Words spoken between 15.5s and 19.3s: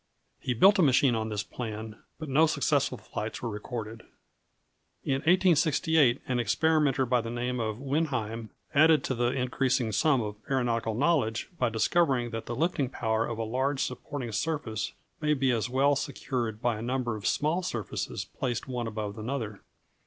as well secured by a number of small surfaces placed one above